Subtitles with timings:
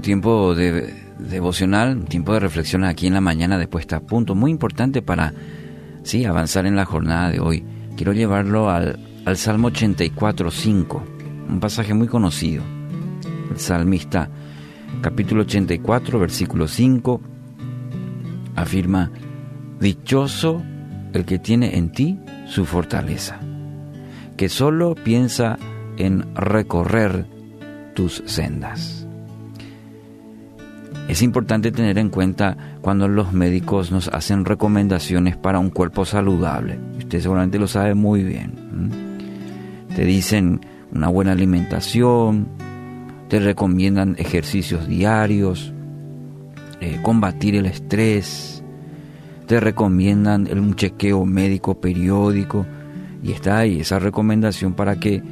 [0.00, 4.50] tiempo de devocional, tiempo de reflexión aquí en la mañana de puesta a punto, muy
[4.50, 5.32] importante para
[6.02, 7.64] sí, avanzar en la jornada de hoy.
[7.96, 11.04] Quiero llevarlo al, al Salmo 84, 5,
[11.48, 12.62] un pasaje muy conocido.
[13.50, 14.28] El salmista,
[15.00, 17.20] capítulo 84, versículo 5,
[18.56, 19.10] afirma,
[19.80, 20.62] Dichoso
[21.12, 23.38] el que tiene en ti su fortaleza,
[24.36, 25.58] que solo piensa
[25.96, 27.26] en recorrer
[27.94, 29.03] tus sendas.
[31.08, 36.78] Es importante tener en cuenta cuando los médicos nos hacen recomendaciones para un cuerpo saludable.
[36.96, 38.90] Usted seguramente lo sabe muy bien.
[39.94, 40.60] Te dicen
[40.92, 42.48] una buena alimentación,
[43.28, 45.74] te recomiendan ejercicios diarios,
[46.80, 48.62] eh, combatir el estrés,
[49.46, 52.64] te recomiendan un chequeo médico periódico
[53.22, 55.22] y está ahí esa recomendación para que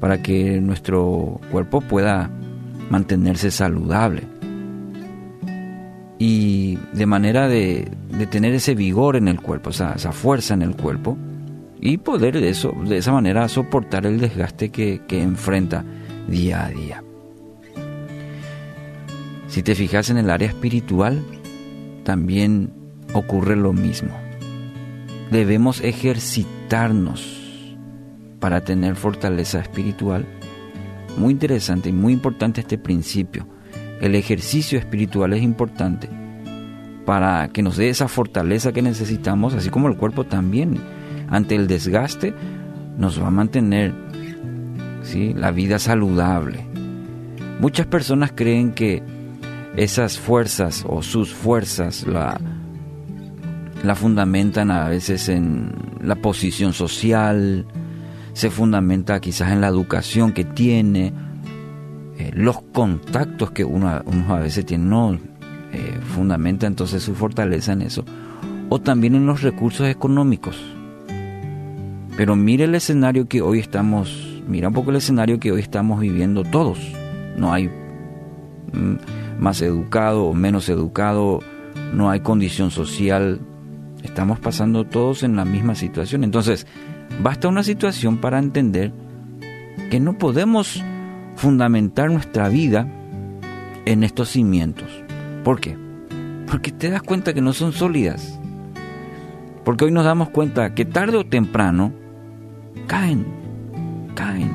[0.00, 2.28] para que nuestro cuerpo pueda
[2.90, 4.31] mantenerse saludable.
[6.24, 7.90] Y de manera de,
[8.30, 11.18] tener ese vigor en el cuerpo, esa, fuerza en el cuerpo,
[11.80, 15.84] y poder de, eso, de esa manera soportar el desgaste que, que enfrenta
[16.28, 17.02] día a día.
[19.48, 21.24] Si te fijas en el área espiritual,
[22.04, 22.72] también
[23.14, 24.16] ocurre lo mismo.
[25.32, 27.76] Debemos ejercitarnos
[28.38, 30.24] para tener fortaleza espiritual.
[31.16, 33.44] Muy interesante y muy importante este principio.
[34.02, 36.08] El ejercicio espiritual es importante
[37.06, 40.80] para que nos dé esa fortaleza que necesitamos, así como el cuerpo también.
[41.28, 42.34] Ante el desgaste
[42.98, 43.94] nos va a mantener
[45.04, 45.32] ¿sí?
[45.34, 46.66] la vida saludable.
[47.60, 49.04] Muchas personas creen que
[49.76, 52.40] esas fuerzas o sus fuerzas la,
[53.84, 57.66] la fundamentan a veces en la posición social,
[58.32, 61.12] se fundamenta quizás en la educación que tiene,
[62.26, 67.82] eh, los contactos que uno, a veces tiene, no eh, fundamenta entonces su fortaleza en
[67.82, 68.04] eso,
[68.68, 70.60] o también en los recursos económicos.
[72.16, 76.00] Pero mire el escenario que hoy estamos, mira un poco el escenario que hoy estamos
[76.00, 76.78] viviendo todos.
[77.36, 81.40] No hay mm, más educado o menos educado,
[81.94, 83.40] no hay condición social,
[84.02, 86.24] estamos pasando todos en la misma situación.
[86.24, 86.66] Entonces,
[87.20, 88.92] Basta una situación para entender
[89.90, 90.82] que no podemos
[91.36, 92.86] fundamentar nuestra vida
[93.84, 94.88] en estos cimientos.
[95.44, 95.76] ¿Por qué?
[96.46, 98.38] Porque te das cuenta que no son sólidas.
[99.64, 101.92] Porque hoy nos damos cuenta que tarde o temprano
[102.86, 103.26] caen,
[104.14, 104.50] caen.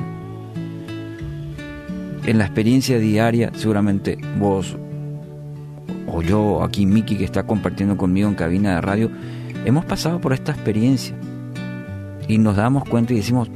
[2.26, 4.76] En la experiencia diaria, seguramente vos
[6.10, 9.10] o yo, aquí Miki que está compartiendo conmigo en cabina de radio,
[9.64, 11.14] hemos pasado por esta experiencia
[12.26, 13.50] y nos damos cuenta y decimos,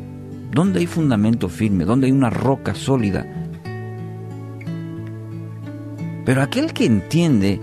[0.53, 1.85] ¿dónde hay fundamento firme?
[1.85, 3.27] ¿Dónde hay una roca sólida?
[6.25, 7.61] Pero aquel que entiende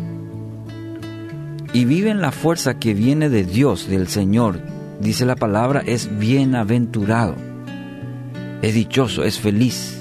[1.73, 4.59] y vive en la fuerza que viene de Dios, del Señor,
[4.99, 7.35] dice la palabra, es bienaventurado,
[8.61, 9.95] es dichoso, es feliz.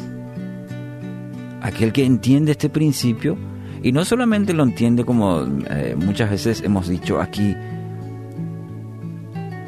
[1.60, 3.36] Aquel que entiende este principio,
[3.82, 7.54] y no solamente lo entiende como eh, muchas veces hemos dicho aquí,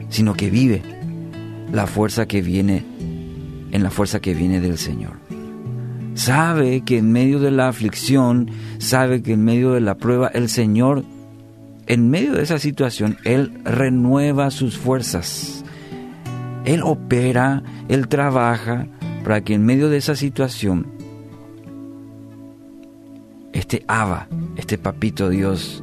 [0.08, 0.82] sino que vive
[1.72, 2.89] la fuerza que viene
[3.70, 5.18] en la fuerza que viene del Señor.
[6.14, 10.48] Sabe que en medio de la aflicción, sabe que en medio de la prueba, el
[10.48, 11.04] Señor,
[11.86, 15.64] en medio de esa situación, Él renueva sus fuerzas.
[16.64, 18.86] Él opera, Él trabaja
[19.24, 20.86] para que en medio de esa situación,
[23.52, 25.82] este Abba, este papito Dios,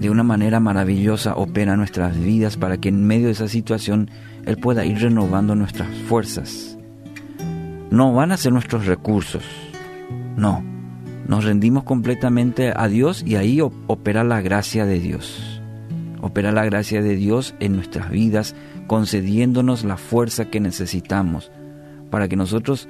[0.00, 4.10] de una manera maravillosa opera nuestras vidas para que en medio de esa situación
[4.46, 6.78] Él pueda ir renovando nuestras fuerzas.
[7.90, 9.44] No van a ser nuestros recursos,
[10.36, 10.64] no.
[11.28, 15.60] Nos rendimos completamente a Dios y ahí opera la gracia de Dios.
[16.22, 21.52] Opera la gracia de Dios en nuestras vidas, concediéndonos la fuerza que necesitamos
[22.10, 22.88] para que nosotros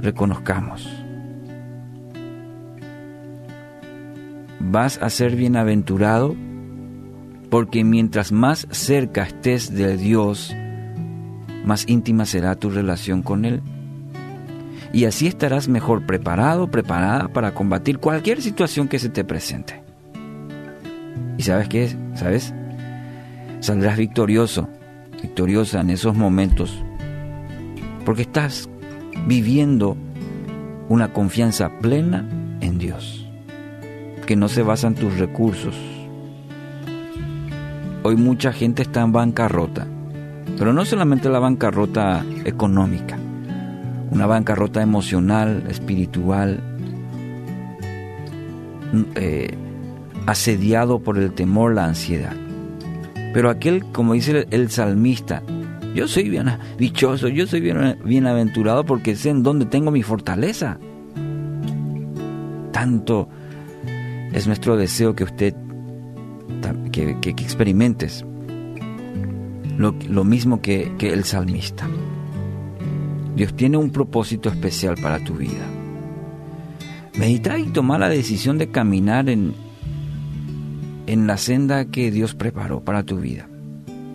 [0.00, 1.01] reconozcamos
[4.72, 6.34] vas a ser bienaventurado
[7.50, 10.56] porque mientras más cerca estés de Dios,
[11.66, 13.60] más íntima será tu relación con Él.
[14.94, 19.82] Y así estarás mejor preparado, preparada para combatir cualquier situación que se te presente.
[21.36, 21.94] ¿Y sabes qué?
[22.14, 22.54] ¿Sabes?
[23.60, 24.70] Saldrás victorioso,
[25.20, 26.82] victoriosa en esos momentos,
[28.06, 28.70] porque estás
[29.26, 29.96] viviendo
[30.88, 32.26] una confianza plena
[32.60, 33.21] en Dios
[34.26, 35.74] que no se basa en tus recursos.
[38.04, 39.86] Hoy mucha gente está en bancarrota,
[40.58, 43.18] pero no solamente la bancarrota económica,
[44.10, 46.60] una bancarrota emocional, espiritual,
[49.14, 49.56] eh,
[50.26, 52.36] asediado por el temor, la ansiedad.
[53.32, 55.42] Pero aquel, como dice el, salmista,
[55.94, 60.78] yo soy bien dichoso, yo soy bien, bienaventurado porque sé en dónde tengo mi fortaleza.
[62.72, 63.28] Tanto
[64.32, 65.54] es nuestro deseo que usted
[66.90, 68.24] que, experimentes
[69.78, 71.88] lo, mismo que, que el salmista.
[73.34, 75.66] Dios tiene un propósito especial para tu vida.
[77.18, 79.54] Medita y toma la decisión de caminar en,
[81.06, 83.48] en la senda que Dios preparó para tu vida.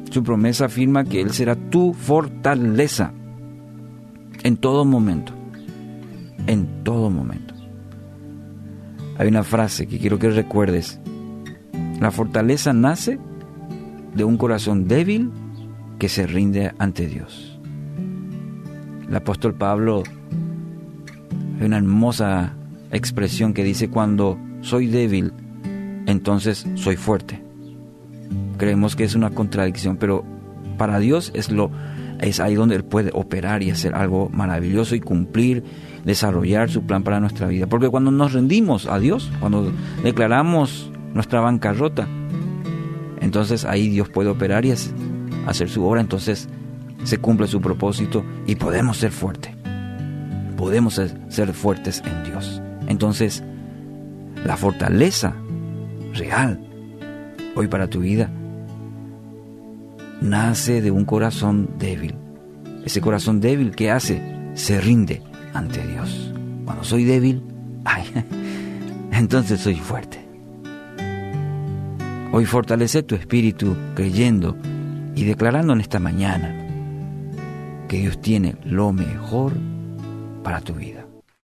[0.10, 3.12] Su promesa afirma que Él será tu fortaleza
[4.44, 5.34] en todo momento.
[6.48, 7.47] En todo momento.
[9.18, 11.00] Hay una frase que quiero que recuerdes.
[12.00, 13.20] La fortaleza nace
[14.14, 15.32] de un corazón débil
[15.98, 17.60] que se rinde ante Dios.
[19.08, 20.04] El apóstol Pablo,
[21.60, 22.54] hay una hermosa
[22.92, 25.34] expresión que dice, cuando soy débil,
[26.06, 27.42] entonces soy fuerte.
[28.58, 30.24] Creemos que es una contradicción, pero
[30.78, 31.72] para Dios es lo
[32.20, 35.64] es ahí donde él puede operar y hacer algo maravilloso y cumplir,
[36.04, 37.68] desarrollar su plan para nuestra vida.
[37.68, 39.72] Porque cuando nos rendimos a Dios, cuando
[40.04, 42.08] declaramos nuestra bancarrota,
[43.22, 44.74] entonces ahí Dios puede operar y
[45.46, 46.50] hacer su obra, entonces
[47.04, 49.54] se cumple su propósito y podemos ser fuertes.
[50.56, 52.62] Podemos ser fuertes en Dios.
[52.88, 53.44] Entonces,
[54.44, 55.36] la fortaleza
[56.14, 56.60] real
[57.56, 58.32] hoy para tu vida
[60.22, 62.16] nace de un corazón débil.
[62.86, 64.22] Ese corazón débil que hace
[64.54, 65.22] se rinde
[65.54, 66.34] ante Dios.
[66.66, 67.44] Cuando soy débil,
[67.86, 68.06] ay,
[69.12, 70.26] entonces soy fuerte.
[72.32, 74.58] Hoy fortalece tu espíritu creyendo
[75.16, 76.54] y declarando en esta mañana
[77.88, 79.54] que Dios tiene lo mejor
[80.44, 81.07] para tu vida.